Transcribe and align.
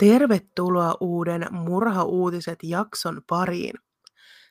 Tervetuloa 0.00 0.96
uuden 1.00 1.46
Murhauutiset 1.50 2.58
jakson 2.62 3.22
pariin. 3.28 3.74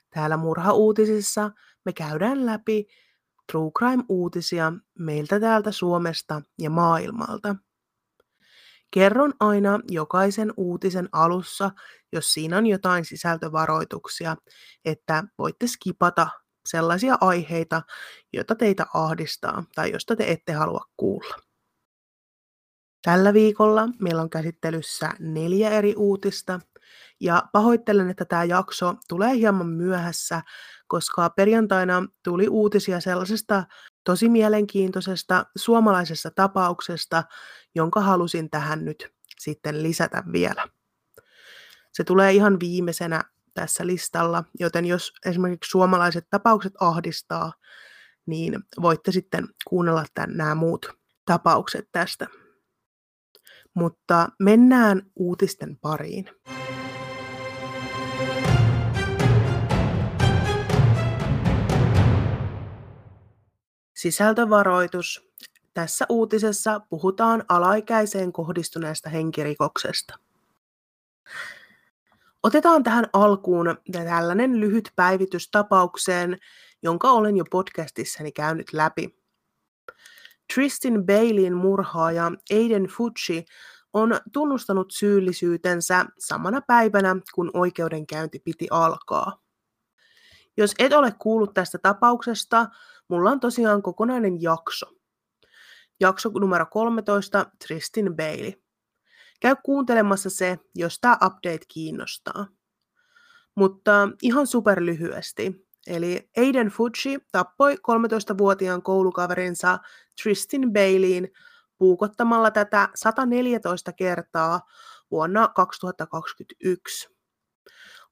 Täällä 0.09 0.37
Murhauutisissa 0.37 1.51
me 1.85 1.93
käydään 1.93 2.45
läpi 2.45 2.87
True 3.51 3.71
Crime-uutisia 3.79 4.73
meiltä 4.99 5.39
täältä 5.39 5.71
Suomesta 5.71 6.41
ja 6.59 6.69
maailmalta. 6.69 7.55
Kerron 8.91 9.33
aina 9.39 9.79
jokaisen 9.87 10.53
uutisen 10.57 11.09
alussa, 11.11 11.71
jos 12.13 12.33
siinä 12.33 12.57
on 12.57 12.67
jotain 12.67 13.05
sisältövaroituksia, 13.05 14.35
että 14.85 15.23
voitte 15.37 15.67
skipata 15.67 16.27
sellaisia 16.65 17.17
aiheita, 17.21 17.81
joita 18.33 18.55
teitä 18.55 18.85
ahdistaa 18.93 19.63
tai 19.75 19.91
josta 19.91 20.15
te 20.15 20.31
ette 20.31 20.53
halua 20.53 20.85
kuulla. 20.97 21.48
Tällä 23.01 23.33
viikolla 23.33 23.89
meillä 23.99 24.21
on 24.21 24.29
käsittelyssä 24.29 25.09
neljä 25.19 25.69
eri 25.69 25.93
uutista, 25.97 26.59
ja 27.19 27.43
pahoittelen, 27.53 28.09
että 28.09 28.25
tämä 28.25 28.43
jakso 28.43 28.95
tulee 29.07 29.35
hieman 29.35 29.67
myöhässä, 29.67 30.41
koska 30.87 31.29
perjantaina 31.29 32.05
tuli 32.23 32.47
uutisia 32.47 32.99
sellaisesta 32.99 33.63
tosi 34.03 34.29
mielenkiintoisesta 34.29 35.45
suomalaisesta 35.57 36.31
tapauksesta, 36.31 37.23
jonka 37.75 38.01
halusin 38.01 38.49
tähän 38.49 38.85
nyt 38.85 39.13
sitten 39.39 39.83
lisätä 39.83 40.23
vielä. 40.31 40.67
Se 41.91 42.03
tulee 42.03 42.33
ihan 42.33 42.59
viimeisenä 42.59 43.23
tässä 43.53 43.87
listalla, 43.87 44.43
joten 44.59 44.85
jos 44.85 45.13
esimerkiksi 45.25 45.69
suomalaiset 45.71 46.27
tapaukset 46.29 46.73
ahdistaa, 46.79 47.53
niin 48.25 48.59
voitte 48.81 49.11
sitten 49.11 49.47
kuunnella 49.67 50.05
tämän, 50.13 50.37
nämä 50.37 50.55
muut 50.55 50.93
tapaukset 51.25 51.89
tästä. 51.91 52.27
Mutta 53.73 54.29
mennään 54.39 55.01
uutisten 55.15 55.77
pariin. 55.77 56.29
Sisältövaroitus. 63.95 65.29
Tässä 65.73 66.05
uutisessa 66.09 66.79
puhutaan 66.89 67.43
alaikäiseen 67.49 68.33
kohdistuneesta 68.33 69.09
henkirikoksesta. 69.09 70.19
Otetaan 72.43 72.83
tähän 72.83 73.05
alkuun 73.13 73.77
tällainen 73.91 74.59
lyhyt 74.59 74.91
päivitys 74.95 75.49
tapaukseen, 75.51 76.37
jonka 76.83 77.11
olen 77.11 77.37
jo 77.37 77.43
podcastissani 77.51 78.31
käynyt 78.31 78.73
läpi. 78.73 79.18
Tristin 80.53 81.05
Baileyin 81.05 81.53
murhaaja 81.53 82.31
Aiden 82.51 82.83
Fucci 82.83 83.45
on 83.93 84.19
tunnustanut 84.33 84.91
syyllisyytensä 84.91 86.05
samana 86.19 86.61
päivänä, 86.61 87.15
kun 87.35 87.51
oikeudenkäynti 87.53 88.39
piti 88.39 88.67
alkaa. 88.71 89.41
Jos 90.57 90.75
et 90.79 90.93
ole 90.93 91.13
kuullut 91.19 91.53
tästä 91.53 91.77
tapauksesta, 91.77 92.67
mulla 93.07 93.31
on 93.31 93.39
tosiaan 93.39 93.81
kokonainen 93.81 94.41
jakso. 94.41 94.85
Jakso 95.99 96.29
numero 96.29 96.65
13, 96.65 97.45
Tristin 97.67 98.15
Bailey. 98.15 98.53
Käy 99.41 99.55
kuuntelemassa 99.63 100.29
se, 100.29 100.59
jos 100.75 100.99
tämä 100.99 101.17
update 101.25 101.65
kiinnostaa. 101.67 102.47
Mutta 103.55 104.09
ihan 104.21 104.47
super 104.47 104.85
lyhyesti. 104.85 105.68
Eli 105.89 106.29
Aiden 106.37 106.67
Fucci 106.67 107.19
tappoi 107.31 107.75
13-vuotiaan 107.75 108.81
koulukaverinsa 108.81 109.79
Tristin 110.23 110.73
Baileyin 110.73 111.31
puukottamalla 111.77 112.51
tätä 112.51 112.89
114 112.95 113.93
kertaa 113.93 114.61
vuonna 115.11 115.47
2021. 115.47 117.09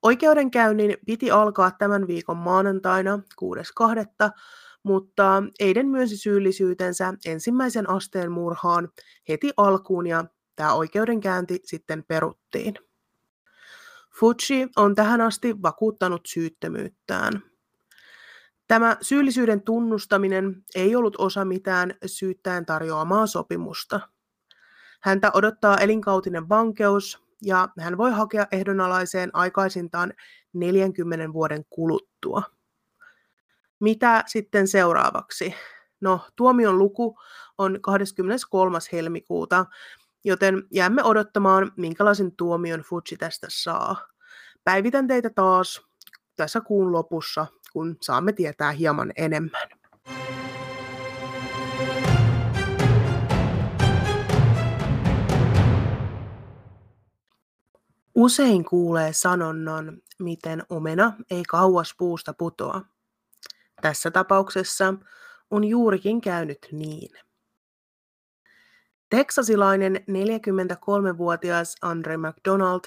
Oikeudenkäynnin 0.02 0.98
piti 1.06 1.32
alkaa 1.32 1.72
tämän 1.72 2.08
viikon 2.08 2.38
maanantaina 2.38 3.20
6.2., 3.42 4.30
mutta 4.84 5.44
Eiden 5.60 5.88
myönsi 5.88 6.18
syyllisyytensä 6.18 7.14
ensimmäisen 7.26 7.90
asteen 7.90 8.32
murhaan 8.32 8.90
heti 9.30 9.52
alkuun 9.58 10.08
ja 10.08 10.26
tämä 10.56 10.74
oikeudenkäynti 10.74 11.60
sitten 11.64 12.04
peruttiin. 12.04 12.74
Fucci 14.20 14.68
on 14.76 14.96
tähän 14.96 15.22
asti 15.22 15.62
vakuuttanut 15.62 16.22
syyttömyyttään. 16.28 17.57
Tämä 18.68 18.98
syyllisyyden 19.02 19.62
tunnustaminen 19.62 20.64
ei 20.76 20.96
ollut 20.96 21.16
osa 21.18 21.46
mitään 21.46 21.94
syyttäjän 22.06 22.66
tarjoamaa 22.66 23.28
sopimusta. 23.28 24.00
Häntä 25.02 25.32
odottaa 25.34 25.78
elinkautinen 25.78 26.50
vankeus 26.50 27.24
ja 27.42 27.70
hän 27.80 27.98
voi 27.98 28.12
hakea 28.12 28.48
ehdonalaiseen 28.52 29.30
aikaisintaan 29.34 30.14
40 30.54 31.34
vuoden 31.34 31.66
kuluttua. 31.70 32.44
Mitä 33.80 34.24
sitten 34.28 34.68
seuraavaksi? 34.68 35.56
No, 36.02 36.22
tuomion 36.36 36.78
luku 36.78 37.20
on 37.58 37.82
23. 37.82 38.80
helmikuuta, 38.92 39.66
joten 40.24 40.64
jäämme 40.72 41.04
odottamaan, 41.04 41.72
minkälaisen 41.78 42.36
tuomion 42.36 42.82
Fuji 42.82 43.18
tästä 43.20 43.48
saa. 43.50 44.08
Päivitän 44.64 45.08
teitä 45.08 45.30
taas 45.30 45.88
tässä 46.36 46.62
kuun 46.62 46.92
lopussa 46.92 47.48
kun 47.78 47.98
saamme 48.02 48.34
tietää 48.34 48.72
hieman 48.72 49.14
enemmän. 49.16 49.70
Usein 58.16 58.66
kuulee 58.66 59.14
sanonnan, 59.14 60.02
miten 60.20 60.64
omena 60.70 61.14
ei 61.32 61.44
kauas 61.44 61.96
puusta 61.98 62.34
putoa. 62.34 62.82
Tässä 63.82 64.12
tapauksessa 64.12 64.94
on 65.52 65.64
juurikin 65.64 66.22
käynyt 66.22 66.68
niin. 66.72 67.12
Teksasilainen 69.10 69.96
43-vuotias 69.96 71.76
Andre 71.82 72.18
McDonald 72.18 72.82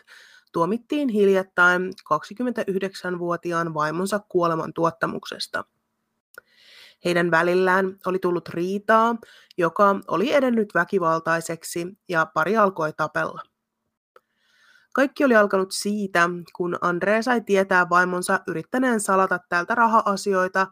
tuomittiin 0.52 1.08
hiljattain 1.08 1.92
29-vuotiaan 2.14 3.74
vaimonsa 3.74 4.18
kuoleman 4.18 4.72
tuottamuksesta. 4.72 5.64
Heidän 7.04 7.30
välillään 7.30 7.98
oli 8.06 8.18
tullut 8.18 8.48
riitaa, 8.48 9.16
joka 9.58 10.00
oli 10.08 10.32
edennyt 10.32 10.74
väkivaltaiseksi 10.74 11.86
ja 12.08 12.26
pari 12.34 12.56
alkoi 12.56 12.92
tapella. 12.92 13.42
Kaikki 14.92 15.24
oli 15.24 15.36
alkanut 15.36 15.72
siitä, 15.72 16.30
kun 16.56 16.78
Andre 16.80 17.22
sai 17.22 17.40
tietää 17.40 17.88
vaimonsa 17.88 18.40
yrittäneen 18.46 19.00
salata 19.00 19.38
tältä 19.48 19.74
raha-asioita 19.74 20.66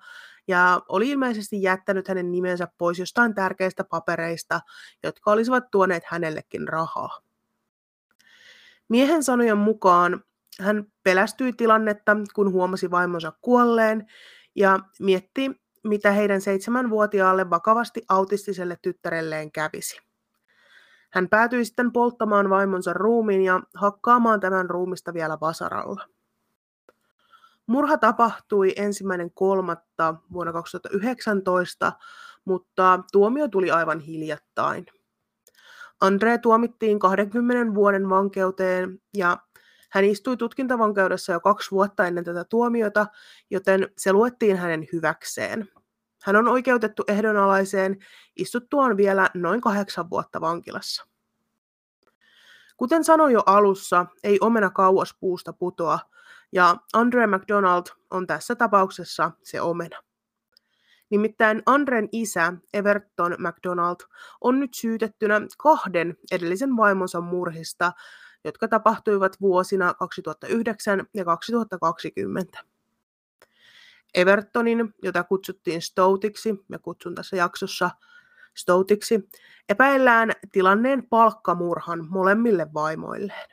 ja 0.49 0.81
oli 0.89 1.10
ilmeisesti 1.10 1.62
jättänyt 1.62 2.09
hänen 2.09 2.33
nimensä 2.33 2.69
pois 2.78 2.99
jostain 2.99 3.34
tärkeistä 3.34 3.84
papereista, 3.84 4.60
jotka 5.03 5.31
olisivat 5.31 5.71
tuoneet 5.71 6.03
hänellekin 6.06 6.69
rahaa. 6.69 7.28
Miehen 8.88 9.22
sanojen 9.22 9.59
mukaan 9.59 10.25
hän 10.60 10.84
pelästyi 11.04 11.53
tilannetta, 11.53 12.16
kun 12.34 12.53
huomasi 12.53 12.91
vaimonsa 12.91 13.32
kuolleen 13.41 14.06
ja 14.54 14.78
mietti, 15.00 15.50
mitä 15.84 16.12
heidän 16.12 16.41
seitsemänvuotiaalle 16.41 17.50
vakavasti 17.50 18.03
autistiselle 18.09 18.77
tyttärelleen 18.82 19.53
kävisi. 19.53 20.00
Hän 21.10 21.28
päätyi 21.28 21.65
sitten 21.65 21.93
polttamaan 21.93 22.50
vaimonsa 22.50 22.93
ruumiin 22.93 23.43
ja 23.43 23.60
hakkaamaan 23.75 24.41
tämän 24.41 24.71
ruumista 24.71 25.15
vielä 25.15 25.38
vasaralla. 25.41 26.09
Murha 27.66 27.98
tapahtui 27.98 28.72
ensimmäinen 28.77 29.30
kolmatta 29.30 30.15
vuonna 30.33 30.53
2019, 30.53 31.92
mutta 32.45 33.01
tuomio 33.12 33.48
tuli 33.48 33.71
aivan 33.71 34.01
hiljattain. 34.01 34.86
Andre 36.00 36.39
tuomittiin 36.39 36.98
20 36.98 37.74
vuoden 37.74 38.09
vankeuteen 38.09 38.98
ja 39.16 39.39
hän 39.91 40.04
istui 40.04 40.36
tutkintavankeudessa 40.36 41.33
jo 41.33 41.41
kaksi 41.41 41.71
vuotta 41.71 42.06
ennen 42.06 42.24
tätä 42.24 42.45
tuomiota, 42.45 43.06
joten 43.50 43.89
se 43.98 44.12
luettiin 44.12 44.56
hänen 44.56 44.86
hyväkseen. 44.92 45.68
Hän 46.22 46.36
on 46.36 46.48
oikeutettu 46.48 47.04
ehdonalaiseen 47.09 47.97
istuttuaan 48.36 48.97
vielä 48.97 49.30
noin 49.34 49.60
kahdeksan 49.60 50.10
vuotta 50.10 50.41
vankilassa. 50.41 51.04
Kuten 52.77 53.04
sanoin 53.04 53.33
jo 53.33 53.42
alussa, 53.47 54.06
ei 54.24 54.39
omena 54.41 54.71
kauas 54.71 55.15
puusta 55.21 55.53
putoa, 55.53 55.98
ja 56.53 56.77
Andre 56.92 57.27
McDonald 57.27 57.86
on 58.10 58.27
tässä 58.27 58.54
tapauksessa 58.54 59.30
se 59.42 59.60
omena. 59.60 60.08
Nimittäin 61.10 61.63
Andren 61.66 62.09
isä, 62.13 62.53
Everton 62.72 63.37
McDonald, 63.39 63.97
on 64.41 64.60
nyt 64.60 64.75
syytettynä 64.75 65.41
kahden 65.59 66.16
edellisen 66.33 66.77
vaimonsa 66.77 67.21
murhista, 67.21 67.93
jotka 68.45 68.69
tapahtuivat 68.69 69.41
vuosina 69.41 69.95
2009 69.95 71.07
ja 71.15 71.25
2020. 71.25 72.59
Evertonin, 74.15 74.95
jota 75.03 75.25
kutsuttiin 75.25 75.83
Stoutiksi, 75.83 76.65
ja 76.69 76.78
kutsun 76.78 77.15
tässä 77.15 77.37
jaksossa 77.37 77.91
Stoutiksi, 78.57 79.28
epäillään 79.69 80.33
tilanneen 80.53 81.07
palkkamurhan 81.07 82.07
molemmille 82.09 82.66
vaimoilleen. 82.75 83.49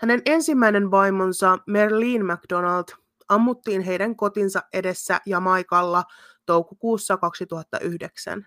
Hänen 0.00 0.22
ensimmäinen 0.26 0.90
vaimonsa 0.90 1.58
Merlin 1.66 2.26
McDonald 2.26 3.03
ammuttiin 3.28 3.82
heidän 3.82 4.16
kotinsa 4.16 4.62
edessä 4.72 5.20
Jamaikalla 5.26 6.04
toukokuussa 6.46 7.16
2009. 7.16 8.46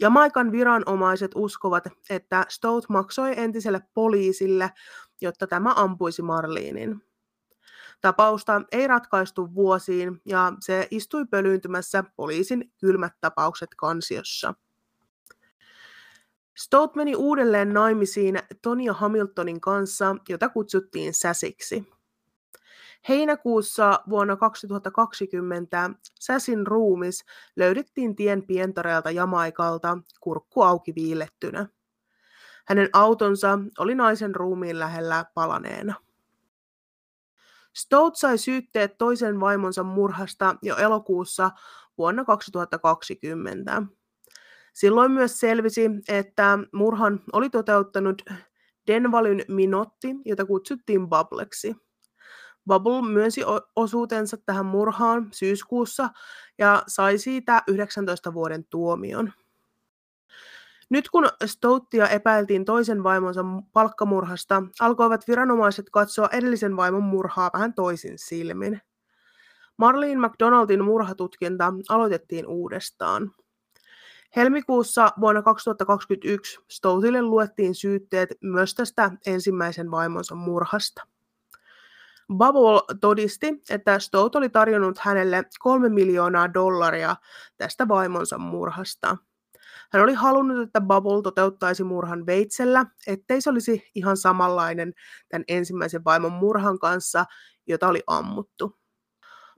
Jamaikan 0.00 0.52
viranomaiset 0.52 1.30
uskovat, 1.34 1.84
että 2.10 2.46
Stout 2.48 2.88
maksoi 2.88 3.32
entiselle 3.36 3.80
poliisille, 3.94 4.72
jotta 5.20 5.46
tämä 5.46 5.72
ampuisi 5.76 6.22
Marlinin. 6.22 7.02
Tapausta 8.00 8.62
ei 8.72 8.86
ratkaistu 8.86 9.54
vuosiin 9.54 10.20
ja 10.24 10.52
se 10.60 10.88
istui 10.90 11.24
pölyyntymässä 11.30 12.04
poliisin 12.16 12.72
kylmät 12.80 13.12
tapaukset 13.20 13.70
kansiossa. 13.76 14.54
Stout 16.56 16.94
meni 16.94 17.14
uudelleen 17.16 17.72
naimisiin 17.72 18.38
Tonia 18.62 18.92
Hamiltonin 18.92 19.60
kanssa, 19.60 20.16
jota 20.28 20.48
kutsuttiin 20.48 21.14
Säsiksi. 21.14 21.95
Heinäkuussa 23.08 24.00
vuonna 24.08 24.36
2020 24.36 25.90
Säsin 26.20 26.66
ruumis 26.66 27.24
löydettiin 27.56 28.16
tien 28.16 28.46
pientareelta 28.46 29.10
Jamaikalta 29.10 29.98
kurkku 30.20 30.62
auki 30.62 30.94
viilettynä. 30.94 31.66
Hänen 32.66 32.88
autonsa 32.92 33.58
oli 33.78 33.94
naisen 33.94 34.34
ruumiin 34.34 34.78
lähellä 34.78 35.24
palaneena. 35.34 35.94
Stout 37.76 38.16
sai 38.16 38.38
syytteet 38.38 38.98
toisen 38.98 39.40
vaimonsa 39.40 39.82
murhasta 39.82 40.56
jo 40.62 40.76
elokuussa 40.76 41.50
vuonna 41.98 42.24
2020. 42.24 43.82
Silloin 44.72 45.12
myös 45.12 45.40
selvisi, 45.40 45.90
että 46.08 46.58
murhan 46.72 47.20
oli 47.32 47.50
toteuttanut 47.50 48.22
Denvalyn 48.86 49.44
Minotti, 49.48 50.08
jota 50.24 50.44
kutsuttiin 50.46 51.08
Bubbleksi. 51.08 51.85
Bubble 52.66 53.02
myönsi 53.02 53.40
osuutensa 53.76 54.36
tähän 54.36 54.66
murhaan 54.66 55.28
syyskuussa 55.32 56.08
ja 56.58 56.82
sai 56.86 57.18
siitä 57.18 57.62
19 57.66 58.34
vuoden 58.34 58.64
tuomion. 58.64 59.32
Nyt 60.90 61.08
kun 61.10 61.28
Stouttia 61.44 62.08
epäiltiin 62.08 62.64
toisen 62.64 63.02
vaimonsa 63.02 63.44
palkkamurhasta, 63.72 64.62
alkoivat 64.80 65.28
viranomaiset 65.28 65.90
katsoa 65.90 66.28
edellisen 66.32 66.76
vaimon 66.76 67.02
murhaa 67.02 67.50
vähän 67.52 67.74
toisin 67.74 68.18
silmin. 68.18 68.80
Marlene 69.76 70.28
McDonaldin 70.28 70.84
murhatutkinta 70.84 71.72
aloitettiin 71.88 72.46
uudestaan. 72.46 73.30
Helmikuussa 74.36 75.12
vuonna 75.20 75.42
2021 75.42 76.60
Stoutille 76.70 77.22
luettiin 77.22 77.74
syytteet 77.74 78.28
myös 78.42 78.74
tästä 78.74 79.10
ensimmäisen 79.26 79.90
vaimonsa 79.90 80.34
murhasta. 80.34 81.06
Bubble 82.32 82.96
todisti, 83.00 83.62
että 83.70 83.98
Stout 83.98 84.36
oli 84.36 84.48
tarjonnut 84.48 84.98
hänelle 84.98 85.44
kolme 85.58 85.88
miljoonaa 85.88 86.54
dollaria 86.54 87.16
tästä 87.56 87.88
vaimonsa 87.88 88.38
murhasta. 88.38 89.16
Hän 89.92 90.02
oli 90.02 90.14
halunnut, 90.14 90.66
että 90.66 90.80
Bubble 90.80 91.22
toteuttaisi 91.22 91.84
murhan 91.84 92.26
veitsellä, 92.26 92.86
ettei 93.06 93.40
se 93.40 93.50
olisi 93.50 93.90
ihan 93.94 94.16
samanlainen 94.16 94.92
tämän 95.28 95.44
ensimmäisen 95.48 96.04
vaimon 96.04 96.32
murhan 96.32 96.78
kanssa, 96.78 97.24
jota 97.66 97.88
oli 97.88 98.02
ammuttu. 98.06 98.78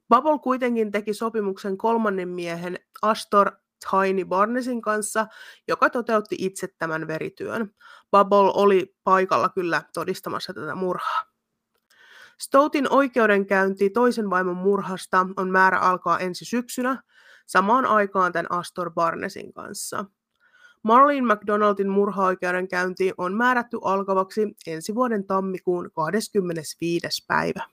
Bubble 0.09 0.39
kuitenkin 0.39 0.91
teki 0.91 1.15
sopimuksen 1.15 1.79
kolmannen 1.79 2.29
miehen 2.29 2.79
Astor 3.03 3.53
Tiny 3.91 4.25
Barnesin 4.25 4.83
kanssa, 4.83 5.27
joka 5.69 5.91
toteutti 5.91 6.37
itse 6.39 6.69
tämän 6.79 7.07
verityön. 7.07 7.75
Bubble 8.11 8.53
oli 8.55 8.97
paikalla 9.05 9.49
kyllä 9.49 9.83
todistamassa 9.95 10.55
tätä 10.55 10.75
murhaa. 10.75 11.28
Stoutin 12.41 12.93
oikeudenkäynti 12.93 13.91
toisen 13.91 14.31
vaimon 14.31 14.57
murhasta 14.57 15.27
on 15.37 15.51
määrä 15.51 15.79
alkaa 15.79 16.19
ensi 16.19 16.45
syksynä, 16.45 17.03
samaan 17.47 17.87
aikaan 17.87 18.33
tämän 18.33 18.53
Astor 18.53 18.91
Barnesin 18.91 19.53
kanssa. 19.53 20.05
Marlene 20.83 21.35
McDonaldin 21.35 21.89
murhaoikeudenkäynti 21.89 23.13
on 23.17 23.35
määrätty 23.35 23.79
alkavaksi 23.83 24.55
ensi 24.67 24.95
vuoden 24.95 25.25
tammikuun 25.25 25.91
25. 25.95 27.25
päivä. 27.29 27.65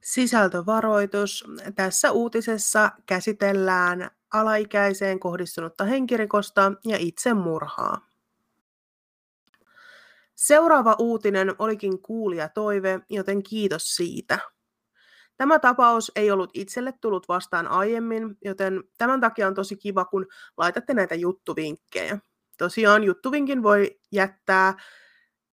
Sisältövaroitus. 0.00 1.44
Tässä 1.74 2.10
uutisessa 2.10 2.90
käsitellään 3.06 4.10
alaikäiseen 4.32 5.20
kohdistunutta 5.20 5.84
henkirikosta 5.84 6.72
ja 6.84 6.96
itsemurhaa. 7.00 8.06
Seuraava 10.34 10.96
uutinen 10.98 11.54
olikin 11.58 12.02
kuulija 12.02 12.48
toive, 12.48 13.00
joten 13.10 13.42
kiitos 13.42 13.96
siitä. 13.96 14.38
Tämä 15.36 15.58
tapaus 15.58 16.12
ei 16.16 16.30
ollut 16.30 16.50
itselle 16.54 16.92
tullut 17.00 17.28
vastaan 17.28 17.68
aiemmin, 17.68 18.38
joten 18.44 18.84
tämän 18.98 19.20
takia 19.20 19.46
on 19.46 19.54
tosi 19.54 19.76
kiva, 19.76 20.04
kun 20.04 20.26
laitatte 20.56 20.94
näitä 20.94 21.14
juttuvinkkejä. 21.14 22.18
Tosiaan 22.58 23.04
juttuvinkin 23.04 23.62
voi 23.62 23.98
jättää 24.12 24.74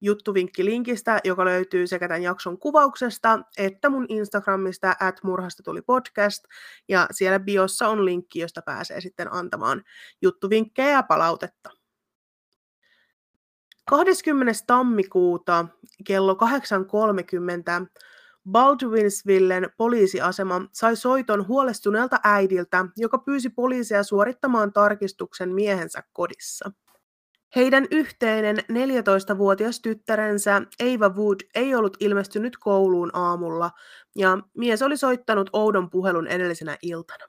juttuvinkkilinkistä, 0.01 1.19
joka 1.23 1.45
löytyy 1.45 1.87
sekä 1.87 2.07
tämän 2.07 2.23
jakson 2.23 2.57
kuvauksesta 2.59 3.39
että 3.57 3.89
mun 3.89 4.05
Instagramista 4.09 4.95
at 4.99 5.23
murhasta 5.23 5.63
tuli 5.63 5.81
podcast. 5.81 6.43
Ja 6.87 7.07
siellä 7.11 7.39
biossa 7.39 7.87
on 7.87 8.05
linkki, 8.05 8.39
josta 8.39 8.61
pääsee 8.61 9.01
sitten 9.01 9.33
antamaan 9.33 9.83
juttuvinkkejä 10.21 10.91
ja 10.91 11.03
palautetta. 11.03 11.69
20. 13.89 14.53
tammikuuta 14.67 15.65
kello 16.05 16.33
8.30 16.33 17.87
Baldwinsvillen 18.51 19.69
poliisiasema 19.77 20.61
sai 20.71 20.95
soiton 20.95 21.47
huolestuneelta 21.47 22.19
äidiltä, 22.23 22.85
joka 22.97 23.17
pyysi 23.17 23.49
poliisia 23.49 24.03
suorittamaan 24.03 24.73
tarkistuksen 24.73 25.53
miehensä 25.53 26.03
kodissa. 26.13 26.71
Heidän 27.55 27.87
yhteinen 27.91 28.57
14-vuotias 28.57 29.81
tyttärensä 29.81 30.61
Eva 30.79 31.09
Wood 31.09 31.39
ei 31.55 31.75
ollut 31.75 31.97
ilmestynyt 31.99 32.57
kouluun 32.57 33.09
aamulla 33.13 33.71
ja 34.15 34.37
mies 34.57 34.81
oli 34.81 34.97
soittanut 34.97 35.49
oudon 35.53 35.89
puhelun 35.89 36.27
edellisenä 36.27 36.77
iltana. 36.81 37.25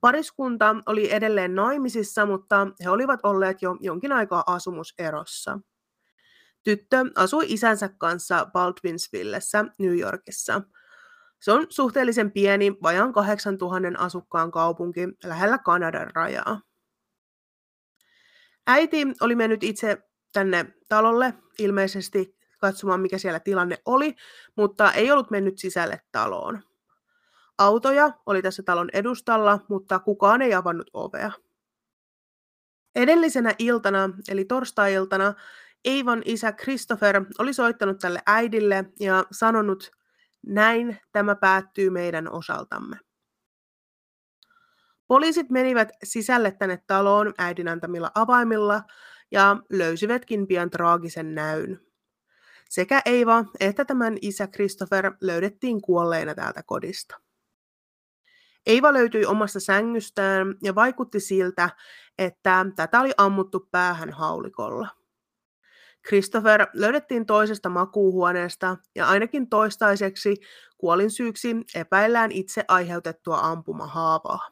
Pariskunta 0.00 0.76
oli 0.86 1.12
edelleen 1.12 1.54
naimisissa, 1.54 2.26
mutta 2.26 2.66
he 2.84 2.90
olivat 2.90 3.20
olleet 3.22 3.62
jo 3.62 3.76
jonkin 3.80 4.12
aikaa 4.12 4.42
asumuserossa. 4.46 5.58
Tyttö 6.62 6.96
asui 7.14 7.44
isänsä 7.48 7.88
kanssa 7.88 8.46
Baldwinsvillessä, 8.52 9.64
New 9.78 9.98
Yorkissa. 9.98 10.62
Se 11.40 11.52
on 11.52 11.66
suhteellisen 11.68 12.32
pieni, 12.32 12.76
vajaan 12.82 13.12
8000 13.12 13.98
asukkaan 13.98 14.50
kaupunki 14.50 15.08
lähellä 15.24 15.58
Kanadan 15.58 16.10
rajaa. 16.14 16.60
Äiti 18.66 19.06
oli 19.20 19.34
mennyt 19.34 19.62
itse 19.64 19.98
tänne 20.32 20.74
talolle 20.88 21.34
ilmeisesti 21.58 22.36
katsomaan, 22.60 23.00
mikä 23.00 23.18
siellä 23.18 23.40
tilanne 23.40 23.78
oli, 23.84 24.14
mutta 24.56 24.92
ei 24.92 25.10
ollut 25.10 25.30
mennyt 25.30 25.58
sisälle 25.58 26.00
taloon. 26.12 26.62
Autoja 27.58 28.10
oli 28.26 28.42
tässä 28.42 28.62
talon 28.62 28.88
edustalla, 28.92 29.58
mutta 29.68 29.98
kukaan 29.98 30.42
ei 30.42 30.54
avannut 30.54 30.90
ovea. 30.92 31.32
Edellisenä 32.94 33.54
iltana, 33.58 34.10
eli 34.28 34.44
torstai-iltana, 34.44 35.34
Eivon 35.84 36.22
isä 36.24 36.52
Christopher 36.52 37.24
oli 37.38 37.52
soittanut 37.52 37.98
tälle 37.98 38.22
äidille 38.26 38.84
ja 39.00 39.24
sanonut, 39.32 39.90
näin 40.46 41.00
tämä 41.12 41.34
päättyy 41.34 41.90
meidän 41.90 42.32
osaltamme. 42.32 42.96
Poliisit 45.06 45.50
menivät 45.50 45.88
sisälle 46.04 46.50
tänne 46.50 46.82
taloon 46.86 47.34
äidin 47.38 47.68
antamilla 47.68 48.10
avaimilla 48.14 48.82
ja 49.30 49.56
löysivätkin 49.70 50.46
pian 50.46 50.70
traagisen 50.70 51.34
näyn. 51.34 51.80
Sekä 52.70 53.02
Eiva 53.04 53.44
että 53.60 53.84
tämän 53.84 54.18
isä 54.22 54.46
Christopher 54.46 55.12
löydettiin 55.20 55.82
kuolleena 55.82 56.34
täältä 56.34 56.62
kodista. 56.62 57.20
Eiva 58.66 58.92
löytyi 58.92 59.26
omasta 59.26 59.60
sängystään 59.60 60.54
ja 60.62 60.74
vaikutti 60.74 61.20
siltä, 61.20 61.70
että 62.18 62.66
tätä 62.76 63.00
oli 63.00 63.12
ammuttu 63.16 63.68
päähän 63.70 64.10
haulikolla. 64.10 64.88
Christopher 66.08 66.66
löydettiin 66.72 67.26
toisesta 67.26 67.68
makuuhuoneesta 67.68 68.76
ja 68.94 69.08
ainakin 69.08 69.48
toistaiseksi 69.48 70.36
kuolinsyyksi 70.78 71.56
epäillään 71.74 72.32
itse 72.32 72.64
aiheutettua 72.68 73.38
ampumahaavaa. 73.40 74.51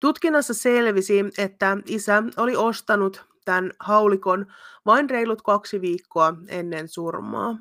Tutkinnassa 0.00 0.54
selvisi, 0.54 1.24
että 1.38 1.76
isä 1.86 2.22
oli 2.36 2.56
ostanut 2.56 3.26
tämän 3.44 3.72
haulikon 3.80 4.46
vain 4.86 5.10
reilut 5.10 5.42
kaksi 5.42 5.80
viikkoa 5.80 6.34
ennen 6.48 6.88
surmaa. 6.88 7.58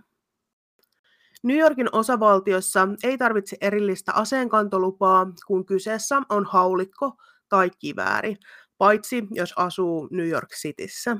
New 1.43 1.57
Yorkin 1.57 1.89
osavaltiossa 1.91 2.87
ei 3.03 3.17
tarvitse 3.17 3.57
erillistä 3.61 4.13
aseenkantolupaa, 4.13 5.27
kun 5.47 5.65
kyseessä 5.65 6.21
on 6.29 6.45
haulikko 6.45 7.11
tai 7.49 7.69
kivääri, 7.79 8.35
paitsi 8.77 9.27
jos 9.31 9.53
asuu 9.55 10.07
New 10.11 10.27
York 10.27 10.49
Cityssä. 10.49 11.17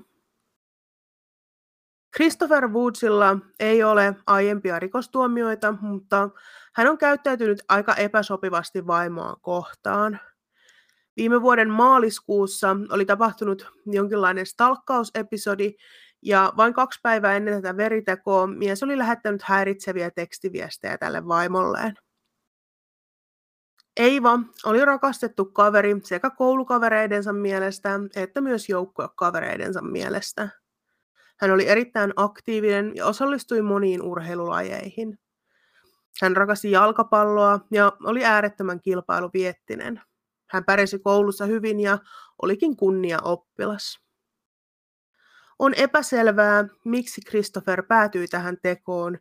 Christopher 2.15 2.67
Woodsilla 2.67 3.37
ei 3.59 3.83
ole 3.83 4.15
aiempia 4.27 4.79
rikostuomioita, 4.79 5.71
mutta 5.81 6.29
hän 6.75 6.87
on 6.87 6.97
käyttäytynyt 6.97 7.59
aika 7.69 7.95
epäsopivasti 7.95 8.87
vaimoaan 8.87 9.35
kohtaan. 9.41 10.19
Viime 11.17 11.41
vuoden 11.41 11.69
maaliskuussa 11.69 12.75
oli 12.89 13.05
tapahtunut 13.05 13.71
jonkinlainen 13.85 14.45
stalkkausepisodi, 14.45 15.73
ja 16.21 16.53
vain 16.57 16.73
kaksi 16.73 16.99
päivää 17.03 17.35
ennen 17.35 17.61
tätä 17.61 17.77
veritekoa 17.77 18.47
mies 18.47 18.83
oli 18.83 18.97
lähettänyt 18.97 19.41
häiritseviä 19.41 20.11
tekstiviestejä 20.11 20.97
tälle 20.97 21.27
vaimolleen. 21.27 21.93
Eiva 23.97 24.39
oli 24.65 24.85
rakastettu 24.85 25.45
kaveri 25.45 25.95
sekä 26.03 26.29
koulukavereidensa 26.29 27.33
mielestä 27.33 27.99
että 28.15 28.41
myös 28.41 28.69
joukkuekavereidensa 28.69 29.81
mielestä. 29.81 30.49
Hän 31.39 31.51
oli 31.51 31.67
erittäin 31.67 32.13
aktiivinen 32.15 32.91
ja 32.95 33.05
osallistui 33.05 33.61
moniin 33.61 34.01
urheilulajeihin. 34.01 35.19
Hän 36.21 36.37
rakasti 36.37 36.71
jalkapalloa 36.71 37.59
ja 37.71 37.93
oli 38.03 38.25
äärettömän 38.25 38.81
kilpailuviettinen. 38.81 40.01
Hän 40.49 40.65
pärjäsi 40.65 40.99
koulussa 40.99 41.45
hyvin 41.45 41.79
ja 41.79 41.97
olikin 42.41 42.77
kunnia 42.77 43.19
oppilas. 43.21 43.99
On 45.59 45.73
epäselvää, 45.73 46.67
miksi 46.85 47.21
Christopher 47.21 47.83
päätyi 47.83 48.27
tähän 48.27 48.57
tekoon 48.61 49.17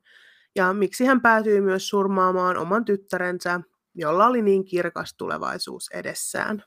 ja 0.56 0.72
miksi 0.72 1.04
hän 1.04 1.20
päätyi 1.20 1.60
myös 1.60 1.88
surmaamaan 1.88 2.56
oman 2.56 2.84
tyttärensä, 2.84 3.60
jolla 3.94 4.26
oli 4.26 4.42
niin 4.42 4.64
kirkas 4.64 5.14
tulevaisuus 5.18 5.88
edessään. 5.94 6.64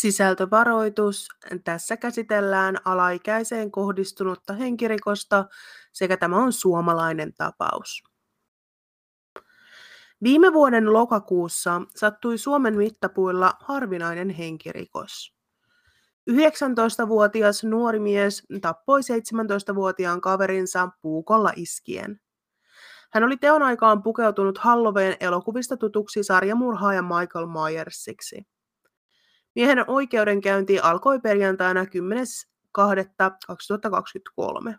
Sisältövaroitus. 0.00 1.28
Tässä 1.64 1.96
käsitellään 1.96 2.76
alaikäiseen 2.84 3.70
kohdistunutta 3.70 4.52
henkirikosta 4.52 5.44
sekä 5.92 6.16
tämä 6.16 6.36
on 6.36 6.52
suomalainen 6.52 7.34
tapaus. 7.34 8.02
Viime 10.22 10.52
vuoden 10.52 10.92
lokakuussa 10.92 11.82
sattui 11.96 12.38
Suomen 12.38 12.76
mittapuilla 12.76 13.52
harvinainen 13.60 14.30
henkirikos. 14.30 15.34
19-vuotias 16.30 17.64
nuori 17.64 17.98
mies 17.98 18.42
tappoi 18.60 19.00
17-vuotiaan 19.00 20.20
kaverinsa 20.20 20.88
puukolla 21.02 21.52
iskien. 21.56 22.20
Hän 23.12 23.24
oli 23.24 23.36
teon 23.36 23.62
aikaan 23.62 24.02
pukeutunut 24.02 24.58
Halloween 24.58 25.16
elokuvista 25.20 25.76
tutuksi 25.76 26.22
sarjamurhaaja 26.22 27.02
Michael 27.02 27.46
Myersiksi. 27.46 28.55
Miehen 29.56 29.90
oikeudenkäynti 29.90 30.80
alkoi 30.80 31.20
perjantaina 31.20 31.84
10.2.2023. 31.84 34.74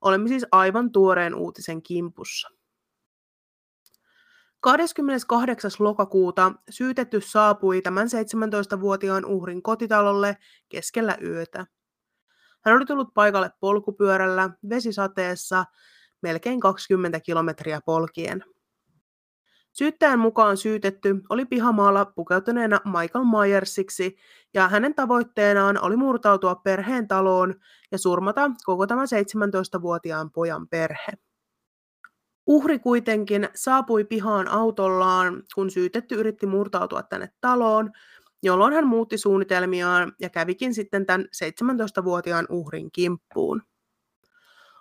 Olemme 0.00 0.28
siis 0.28 0.46
aivan 0.52 0.92
tuoreen 0.92 1.34
uutisen 1.34 1.82
kimpussa. 1.82 2.48
28. 4.60 5.70
lokakuuta 5.78 6.52
syytetty 6.70 7.20
saapui 7.20 7.82
tämän 7.82 8.06
17-vuotiaan 8.06 9.24
uhrin 9.24 9.62
kotitalolle 9.62 10.36
keskellä 10.68 11.16
yötä. 11.22 11.66
Hän 12.64 12.76
oli 12.76 12.84
tullut 12.84 13.14
paikalle 13.14 13.50
polkupyörällä 13.60 14.50
vesisateessa 14.68 15.64
melkein 16.22 16.60
20 16.60 17.20
kilometriä 17.20 17.80
polkien. 17.84 18.44
Syyttäjän 19.80 20.18
mukaan 20.18 20.56
syytetty 20.56 21.16
oli 21.28 21.44
pihamaalla 21.44 22.04
pukeutuneena 22.04 22.80
Michael 22.84 23.24
Myersiksi 23.24 24.16
ja 24.54 24.68
hänen 24.68 24.94
tavoitteenaan 24.94 25.82
oli 25.82 25.96
murtautua 25.96 26.54
perheen 26.54 27.08
taloon 27.08 27.54
ja 27.92 27.98
surmata 27.98 28.50
koko 28.64 28.86
tämä 28.86 29.04
17-vuotiaan 29.04 30.30
pojan 30.30 30.68
perhe. 30.68 31.12
Uhri 32.46 32.78
kuitenkin 32.78 33.48
saapui 33.54 34.04
pihaan 34.04 34.48
autollaan, 34.48 35.42
kun 35.54 35.70
syytetty 35.70 36.14
yritti 36.14 36.46
murtautua 36.46 37.02
tänne 37.02 37.28
taloon, 37.40 37.90
jolloin 38.42 38.74
hän 38.74 38.86
muutti 38.86 39.18
suunnitelmiaan 39.18 40.12
ja 40.20 40.30
kävikin 40.30 40.74
sitten 40.74 41.06
tämän 41.06 41.26
17-vuotiaan 41.44 42.46
uhrin 42.50 42.92
kimppuun. 42.92 43.62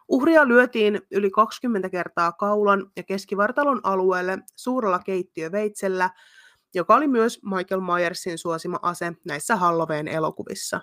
Uhria 0.09 0.47
lyötiin 0.47 1.01
yli 1.11 1.29
20 1.29 1.89
kertaa 1.89 2.31
kaulan 2.31 2.91
ja 2.95 3.03
keskivartalon 3.03 3.79
alueelle 3.83 4.39
suurella 4.55 4.99
keittiöveitsellä, 4.99 6.09
joka 6.73 6.95
oli 6.95 7.07
myös 7.07 7.39
Michael 7.43 7.81
Myersin 7.81 8.37
suosima 8.37 8.79
ase 8.81 9.13
näissä 9.25 9.55
Halloween 9.55 10.07
elokuvissa. 10.07 10.81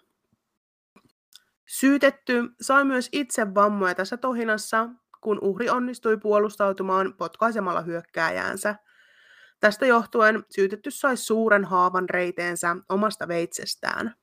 Syytetty 1.66 2.42
sai 2.61 2.85
myös 2.85 3.09
itse 3.12 3.54
vammoja 3.54 3.95
tässä 3.95 4.16
tohinassa, 4.16 4.88
kun 5.21 5.38
uhri 5.42 5.71
onnistui 5.71 6.16
puolustautumaan 6.16 7.14
potkaisemalla 7.14 7.80
hyökkääjäänsä. 7.80 8.75
Tästä 9.61 9.87
johtuen 9.87 10.45
syytetty 10.54 10.90
sai 10.90 11.16
suuren 11.16 11.64
haavan 11.64 12.09
reiteensä 12.09 12.76
omasta 12.88 13.28
veitsestään. 13.28 14.14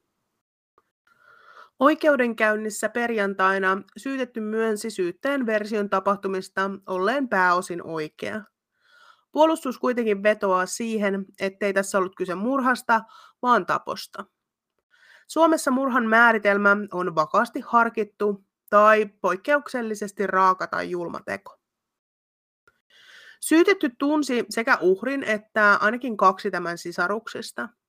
Oikeudenkäynnissä 1.84 2.90
perjantaina 2.90 3.82
syytetty 3.98 4.42
myönsi 4.42 4.90
syytteen 4.90 5.46
version 5.46 5.90
tapahtumista 5.90 6.72
olleen 6.88 7.30
pääosin 7.30 7.84
oikea. 7.84 8.42
Puolustus 9.32 9.80
kuitenkin 9.80 10.24
vetoaa 10.24 10.66
siihen, 10.66 11.26
ettei 11.40 11.74
tässä 11.74 11.98
ollut 11.98 12.16
kyse 12.16 12.36
murhasta, 12.36 13.02
vaan 13.42 13.66
taposta. 13.66 14.26
Suomessa 15.28 15.72
murhan 15.72 16.06
määritelmä 16.06 16.78
on 16.92 17.16
vakaasti 17.16 17.60
harkittu 17.66 18.46
tai 18.70 19.06
poikkeuksellisesti 19.22 20.28
raaka 20.28 20.68
tai 20.68 20.90
julma 20.90 21.20
teko. 21.26 21.58
Syytetty 23.40 23.90
tunsi 24.00 24.46
sekä 24.50 24.78
uhrin 24.82 25.24
että 25.24 25.78
ainakin 25.82 26.18
kaksi 26.18 26.52
tämän 26.52 26.78
sisaruksista– 26.78 27.70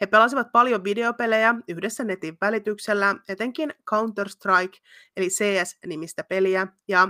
he 0.00 0.06
pelasivat 0.06 0.52
paljon 0.52 0.84
videopelejä 0.84 1.54
yhdessä 1.68 2.04
netin 2.04 2.36
välityksellä, 2.40 3.14
etenkin 3.28 3.74
Counter-Strike 3.90 4.80
eli 5.16 5.28
CS-nimistä 5.28 6.24
peliä, 6.24 6.66
ja 6.88 7.08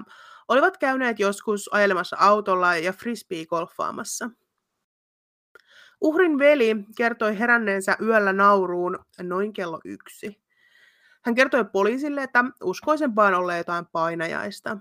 olivat 0.48 0.76
käyneet 0.76 1.18
joskus 1.18 1.70
ajelemassa 1.72 2.16
autolla 2.20 2.76
ja 2.76 2.92
frisbee-golfaamassa. 2.92 4.30
Uhrin 6.00 6.38
veli 6.38 6.76
kertoi 6.96 7.38
heränneensä 7.38 7.96
yöllä 8.02 8.32
nauruun 8.32 8.98
noin 9.22 9.52
kello 9.52 9.80
yksi. 9.84 10.42
Hän 11.24 11.34
kertoi 11.34 11.64
poliisille, 11.64 12.22
että 12.22 12.44
uskoisempaan 12.62 13.34
olleen 13.34 13.58
jotain 13.58 13.86
painajaista. 13.92 14.78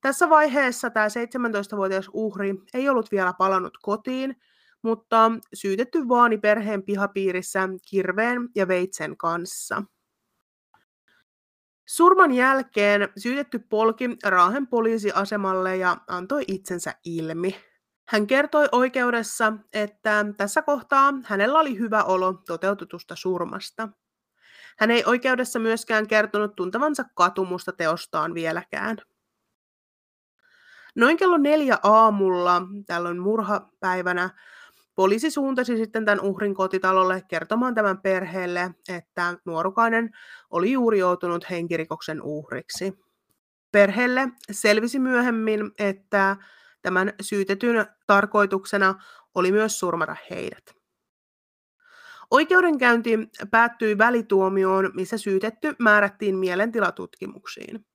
Tässä 0.00 0.28
vaiheessa 0.30 0.90
tämä 0.90 1.06
17-vuotias 1.08 2.10
uhri 2.12 2.54
ei 2.74 2.88
ollut 2.88 3.10
vielä 3.12 3.32
palannut 3.38 3.78
kotiin, 3.82 4.36
mutta 4.84 5.32
syytetty 5.54 6.08
vaani 6.08 6.38
perheen 6.38 6.82
pihapiirissä 6.82 7.68
kirveen 7.90 8.48
ja 8.54 8.68
veitsen 8.68 9.16
kanssa. 9.16 9.82
Surman 11.86 12.32
jälkeen 12.32 13.08
syytetty 13.16 13.58
polki 13.58 14.10
Raahen 14.24 14.66
poliisiasemalle 14.66 15.76
ja 15.76 15.96
antoi 16.08 16.44
itsensä 16.48 16.94
ilmi. 17.04 17.56
Hän 18.08 18.26
kertoi 18.26 18.68
oikeudessa, 18.72 19.52
että 19.72 20.24
tässä 20.36 20.62
kohtaa 20.62 21.14
hänellä 21.24 21.58
oli 21.58 21.78
hyvä 21.78 22.02
olo 22.02 22.32
toteutetusta 22.32 23.16
surmasta. 23.16 23.88
Hän 24.78 24.90
ei 24.90 25.02
oikeudessa 25.06 25.58
myöskään 25.58 26.06
kertonut 26.06 26.56
tuntevansa 26.56 27.04
katumusta 27.14 27.72
teostaan 27.72 28.34
vieläkään. 28.34 28.96
Noin 30.96 31.16
kello 31.16 31.36
neljä 31.36 31.78
aamulla, 31.82 32.62
tällöin 32.86 33.18
murhapäivänä, 33.18 34.30
Poliisi 34.94 35.30
suuntasi 35.30 35.76
sitten 35.76 36.04
tämän 36.04 36.20
uhrin 36.20 36.54
kotitalolle 36.54 37.22
kertomaan 37.28 37.74
tämän 37.74 37.98
perheelle, 38.02 38.74
että 38.88 39.38
nuorukainen 39.44 40.10
oli 40.50 40.72
juuri 40.72 40.98
joutunut 40.98 41.50
henkirikoksen 41.50 42.22
uhriksi. 42.22 42.92
Perheelle 43.72 44.28
selvisi 44.50 44.98
myöhemmin, 44.98 45.70
että 45.78 46.36
tämän 46.82 47.12
syytetyn 47.20 47.86
tarkoituksena 48.06 48.94
oli 49.34 49.52
myös 49.52 49.78
surmata 49.78 50.16
heidät. 50.30 50.64
Oikeudenkäynti 52.30 53.18
päättyi 53.50 53.98
välituomioon, 53.98 54.90
missä 54.94 55.18
syytetty 55.18 55.74
määrättiin 55.78 56.38
mielentilatutkimuksiin. 56.38 57.86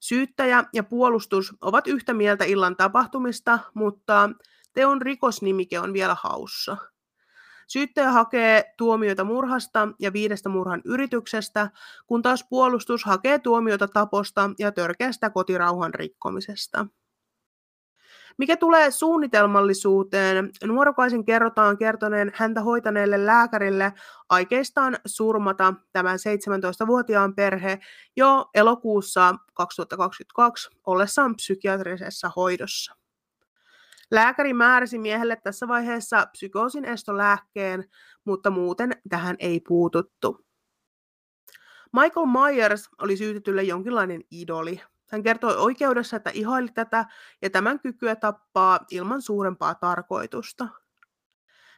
Syyttäjä 0.00 0.64
ja 0.72 0.82
puolustus 0.82 1.54
ovat 1.60 1.86
yhtä 1.86 2.14
mieltä 2.14 2.44
illan 2.44 2.76
tapahtumista, 2.76 3.58
mutta 3.74 4.30
Teon 4.72 5.02
rikosnimike 5.02 5.80
on 5.80 5.92
vielä 5.92 6.16
haussa. 6.22 6.76
Syyttäjä 7.68 8.10
hakee 8.10 8.74
tuomioita 8.76 9.24
murhasta 9.24 9.88
ja 9.98 10.12
viidestä 10.12 10.48
murhan 10.48 10.82
yrityksestä, 10.84 11.70
kun 12.06 12.22
taas 12.22 12.44
puolustus 12.50 13.04
hakee 13.04 13.38
tuomioita 13.38 13.88
taposta 13.88 14.50
ja 14.58 14.72
törkeästä 14.72 15.30
kotirauhan 15.30 15.94
rikkomisesta. 15.94 16.86
Mikä 18.38 18.56
tulee 18.56 18.90
suunnitelmallisuuteen, 18.90 20.50
nuorukaisen 20.64 21.24
kerrotaan 21.24 21.78
kertoneen 21.78 22.32
häntä 22.34 22.60
hoitaneelle 22.60 23.26
lääkärille 23.26 23.92
aikeistaan 24.28 24.96
surmata 25.06 25.74
tämän 25.92 26.18
17-vuotiaan 26.18 27.34
perhe 27.34 27.78
jo 28.16 28.50
elokuussa 28.54 29.34
2022 29.54 30.70
ollessaan 30.86 31.36
psykiatrisessa 31.36 32.30
hoidossa. 32.36 32.99
Lääkäri 34.10 34.54
määräsi 34.54 34.98
miehelle 34.98 35.36
tässä 35.36 35.68
vaiheessa 35.68 36.26
psykoosin 36.32 36.84
estolääkkeen, 36.84 37.84
mutta 38.24 38.50
muuten 38.50 38.92
tähän 39.08 39.36
ei 39.38 39.60
puututtu. 39.68 40.46
Michael 41.92 42.26
Myers 42.26 42.88
oli 42.98 43.16
syytetylle 43.16 43.62
jonkinlainen 43.62 44.22
idoli. 44.30 44.80
Hän 45.10 45.22
kertoi 45.22 45.56
oikeudessa, 45.56 46.16
että 46.16 46.30
ihaili 46.34 46.68
tätä 46.74 47.04
ja 47.42 47.50
tämän 47.50 47.80
kykyä 47.80 48.16
tappaa 48.16 48.80
ilman 48.90 49.22
suurempaa 49.22 49.74
tarkoitusta. 49.74 50.68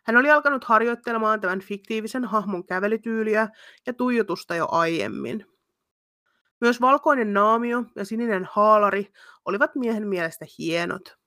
Hän 0.04 0.16
oli 0.16 0.30
alkanut 0.30 0.64
harjoittelemaan 0.64 1.40
tämän 1.40 1.60
fiktiivisen 1.60 2.24
hahmon 2.24 2.66
kävelytyyliä 2.66 3.48
ja 3.86 3.92
tuijotusta 3.92 4.54
jo 4.54 4.68
aiemmin. 4.70 5.46
Myös 6.60 6.80
valkoinen 6.80 7.32
naamio 7.32 7.84
ja 7.96 8.04
sininen 8.04 8.48
haalari 8.52 9.12
olivat 9.44 9.74
miehen 9.74 10.08
mielestä 10.08 10.46
hienot. 10.58 11.21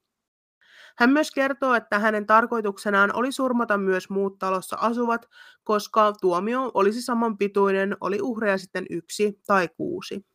Hän 0.98 1.10
myös 1.10 1.32
kertoo, 1.32 1.74
että 1.74 2.00
hänen 2.00 2.25
tarkoituksenaan 2.25 3.16
oli 3.16 3.32
surmata 3.32 3.78
myös 3.78 4.10
muut 4.10 4.40
talossa 4.40 4.78
asuvat, 4.80 5.30
koska 5.64 6.14
tuomio 6.22 6.72
olisi 6.74 7.02
samanpituinen, 7.02 7.98
oli 8.02 8.22
uhreja 8.22 8.58
sitten 8.58 8.86
yksi 8.90 9.40
tai 9.48 9.68
kuusi. 9.78 10.25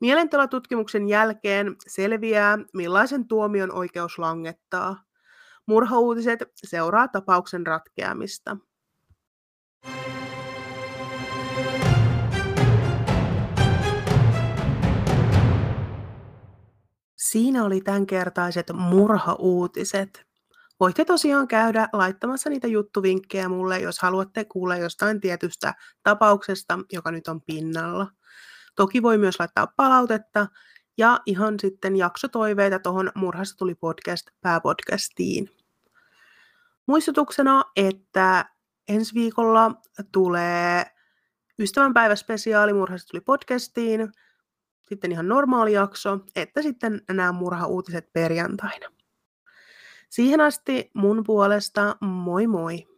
Mielentilatutkimuksen 0.00 1.08
jälkeen 1.08 1.76
selviää, 1.86 2.58
millaisen 2.74 3.28
tuomion 3.28 3.72
oikeus 3.72 4.18
langettaa. 4.18 5.02
Murhauutiset 5.66 6.38
seuraa 6.54 7.08
tapauksen 7.08 7.66
ratkeamista. 7.66 8.56
Siinä 17.30 17.64
oli 17.64 17.80
tämänkertaiset 17.80 18.66
murhauutiset. 18.74 20.26
Voitte 20.80 21.04
tosiaan 21.04 21.48
käydä 21.48 21.88
laittamassa 21.92 22.50
niitä 22.50 22.66
juttuvinkkejä 22.66 23.48
mulle, 23.48 23.80
jos 23.80 23.98
haluatte 23.98 24.44
kuulla 24.44 24.76
jostain 24.76 25.20
tietystä 25.20 25.74
tapauksesta, 26.02 26.78
joka 26.92 27.10
nyt 27.10 27.28
on 27.28 27.42
pinnalla. 27.42 28.06
Toki 28.76 29.02
voi 29.02 29.18
myös 29.18 29.40
laittaa 29.40 29.66
palautetta 29.66 30.46
ja 30.98 31.20
ihan 31.26 31.60
sitten 31.60 31.96
jaksotoiveita 31.96 32.78
tuohon 32.78 33.12
Murhasta 33.14 33.56
tuli 33.56 33.74
podcast 33.74 34.26
pääpodcastiin. 34.40 35.50
Muistutuksena, 36.86 37.64
että 37.76 38.44
ensi 38.88 39.14
viikolla 39.14 39.70
tulee 40.12 40.86
ystävänpäiväspesiaali 41.58 42.72
Murhasta 42.72 43.08
tuli 43.10 43.20
podcastiin, 43.20 44.12
sitten 44.88 45.12
ihan 45.12 45.28
normaali 45.28 45.72
jakso, 45.72 46.18
että 46.36 46.62
sitten 46.62 47.02
nämä 47.08 47.32
murhauutiset 47.32 48.12
perjantaina. 48.12 48.88
Siihen 50.08 50.40
asti 50.40 50.90
mun 50.94 51.24
puolesta 51.26 51.96
moi 52.00 52.46
moi! 52.46 52.95